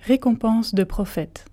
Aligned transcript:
récompense 0.00 0.74
de 0.74 0.84
prophète. 0.84 1.44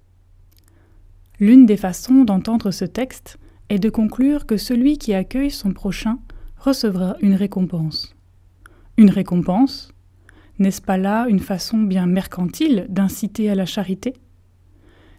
L'une 1.39 1.65
des 1.65 1.77
façons 1.77 2.23
d'entendre 2.23 2.71
ce 2.71 2.85
texte 2.85 3.37
est 3.69 3.79
de 3.79 3.89
conclure 3.89 4.45
que 4.45 4.57
celui 4.57 4.97
qui 4.97 5.13
accueille 5.13 5.51
son 5.51 5.73
prochain 5.73 6.19
recevra 6.57 7.15
une 7.21 7.33
récompense. 7.33 8.15
Une 8.97 9.09
récompense 9.09 9.91
N'est-ce 10.59 10.81
pas 10.81 10.97
là 10.97 11.27
une 11.27 11.39
façon 11.39 11.79
bien 11.79 12.05
mercantile 12.05 12.85
d'inciter 12.89 13.49
à 13.49 13.55
la 13.55 13.65
charité? 13.65 14.13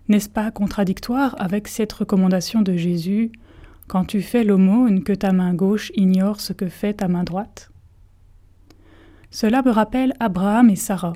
N'est-ce 0.08 0.28
pas 0.28 0.50
contradictoire 0.50 1.34
avec 1.38 1.68
cette 1.68 1.92
recommandation 1.92 2.62
de 2.62 2.76
Jésus 2.76 3.32
Quand 3.88 4.04
tu 4.04 4.22
fais 4.22 4.44
l'aumône, 4.44 5.02
que 5.02 5.12
ta 5.12 5.32
main 5.32 5.52
gauche 5.52 5.90
ignore 5.94 6.40
ce 6.40 6.52
que 6.52 6.68
fait 6.68 6.94
ta 6.94 7.08
main 7.08 7.24
droite 7.24 7.70
Cela 9.30 9.62
me 9.62 9.70
rappelle 9.70 10.14
Abraham 10.20 10.70
et 10.70 10.76
Sarah, 10.76 11.14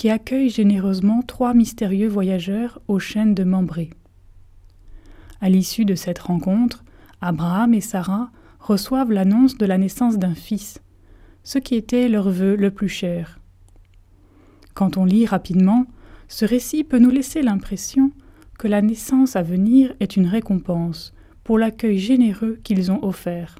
qui 0.00 0.08
accueillent 0.08 0.48
généreusement 0.48 1.20
trois 1.20 1.52
mystérieux 1.52 2.08
voyageurs 2.08 2.80
aux 2.88 2.98
chaînes 2.98 3.34
de 3.34 3.44
Membré. 3.44 3.90
À 5.42 5.50
l'issue 5.50 5.84
de 5.84 5.94
cette 5.94 6.20
rencontre, 6.20 6.84
Abraham 7.20 7.74
et 7.74 7.82
Sarah 7.82 8.30
reçoivent 8.60 9.12
l'annonce 9.12 9.58
de 9.58 9.66
la 9.66 9.76
naissance 9.76 10.16
d'un 10.16 10.34
fils, 10.34 10.80
ce 11.42 11.58
qui 11.58 11.74
était 11.74 12.08
leur 12.08 12.30
vœu 12.30 12.56
le 12.56 12.70
plus 12.70 12.88
cher. 12.88 13.40
Quand 14.72 14.96
on 14.96 15.04
lit 15.04 15.26
rapidement, 15.26 15.84
ce 16.28 16.46
récit 16.46 16.82
peut 16.82 16.98
nous 16.98 17.10
laisser 17.10 17.42
l'impression 17.42 18.10
que 18.58 18.68
la 18.68 18.80
naissance 18.80 19.36
à 19.36 19.42
venir 19.42 19.92
est 20.00 20.16
une 20.16 20.28
récompense 20.28 21.12
pour 21.44 21.58
l'accueil 21.58 21.98
généreux 21.98 22.58
qu'ils 22.64 22.90
ont 22.90 23.04
offert. 23.04 23.56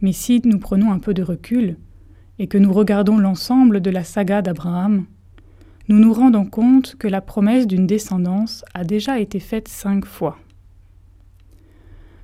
Mais 0.00 0.12
si 0.12 0.40
nous 0.46 0.58
prenons 0.58 0.92
un 0.92 0.98
peu 0.98 1.12
de 1.12 1.22
recul, 1.22 1.76
et 2.38 2.46
que 2.46 2.58
nous 2.58 2.72
regardons 2.72 3.18
l'ensemble 3.18 3.80
de 3.80 3.90
la 3.90 4.04
saga 4.04 4.42
d'Abraham, 4.42 5.06
nous 5.88 5.98
nous 5.98 6.12
rendons 6.12 6.44
compte 6.44 6.96
que 6.96 7.08
la 7.08 7.20
promesse 7.20 7.66
d'une 7.66 7.86
descendance 7.86 8.64
a 8.74 8.84
déjà 8.84 9.18
été 9.18 9.40
faite 9.40 9.68
cinq 9.68 10.04
fois. 10.04 10.38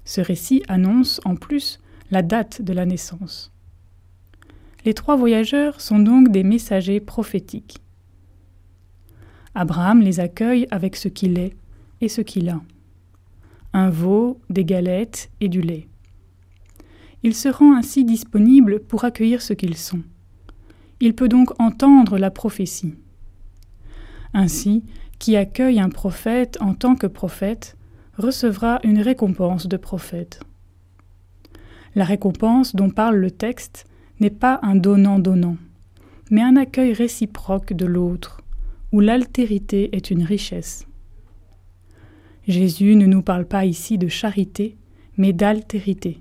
Ce 0.05 0.21
récit 0.21 0.63
annonce 0.69 1.21
en 1.25 1.35
plus 1.35 1.81
la 2.11 2.23
date 2.23 2.61
de 2.61 2.73
la 2.75 2.85
naissance. 2.85 3.53
Les 4.85 4.93
trois 4.93 5.17
voyageurs 5.17 5.81
sont 5.81 5.99
donc 5.99 6.31
des 6.31 6.43
messagers 6.43 7.01
prophétiques. 7.01 7.79
Abraham 9.55 10.03
les 10.03 10.21
accueille 10.21 10.67
avec 10.71 10.95
ce 10.95 11.09
qu'il 11.09 11.39
est 11.39 11.57
et 12.03 12.09
ce 12.09 12.21
qu'il 12.21 12.51
a. 12.51 12.61
Un 13.73 13.89
veau, 13.89 14.41
des 14.51 14.65
galettes 14.65 15.31
et 15.41 15.49
du 15.49 15.63
lait. 15.63 15.89
Il 17.25 17.35
se 17.35 17.49
rend 17.49 17.75
ainsi 17.75 18.05
disponible 18.05 18.81
pour 18.81 19.05
accueillir 19.05 19.41
ce 19.41 19.55
qu'ils 19.55 19.79
sont. 19.79 20.03
Il 21.01 21.15
peut 21.15 21.29
donc 21.29 21.59
entendre 21.59 22.19
la 22.19 22.31
prophétie. 22.31 22.95
Ainsi, 24.35 24.85
qui 25.19 25.35
accueille 25.35 25.81
un 25.81 25.89
prophète 25.89 26.59
en 26.61 26.75
tant 26.75 26.97
que 26.97 27.07
prophète 27.07 27.79
recevra 28.19 28.79
une 28.85 29.01
récompense 29.01 29.69
de 29.69 29.79
prophète. 29.79 30.41
La 31.95 32.05
récompense 32.05 32.77
dont 32.77 32.91
parle 32.91 33.17
le 33.17 33.31
texte 33.31 33.87
n'est 34.21 34.29
pas 34.29 34.61
un 34.63 34.77
donnant-donnant, 34.77 35.57
mais 36.31 36.43
un 36.43 36.57
accueil 36.57 36.93
réciproque 36.93 37.73
de 37.73 37.87
l'autre, 37.87 38.43
où 38.93 39.01
l'altérité 39.01 39.97
est 39.97 40.11
une 40.11 40.25
richesse. 40.25 40.87
Jésus 42.47 42.97
ne 42.97 43.07
nous 43.07 43.23
parle 43.23 43.47
pas 43.47 43.65
ici 43.65 43.97
de 43.97 44.09
charité, 44.09 44.77
mais 45.17 45.33
d'altérité. 45.33 46.21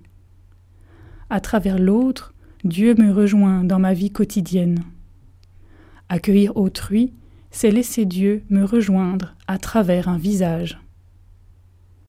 À 1.34 1.39
travers 1.39 1.80
l'autre, 1.80 2.36
Dieu 2.64 2.94
me 2.94 3.12
rejoint 3.12 3.64
dans 3.64 3.80
ma 3.80 3.95
vie 3.95 4.12
quotidienne. 4.12 4.84
Accueillir 6.08 6.56
autrui, 6.56 7.12
c'est 7.50 7.72
laisser 7.72 8.06
Dieu 8.06 8.44
me 8.52 8.64
rejoindre 8.64 9.34
à 9.48 9.58
travers 9.58 10.09
un 10.09 10.20
visage. 10.20 10.80